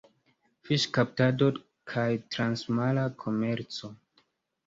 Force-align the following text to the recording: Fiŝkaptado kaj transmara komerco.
Fiŝkaptado 0.67 1.49
kaj 1.91 2.07
transmara 2.35 3.03
komerco. 3.25 3.91